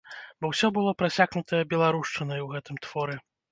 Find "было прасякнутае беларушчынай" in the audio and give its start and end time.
0.77-2.43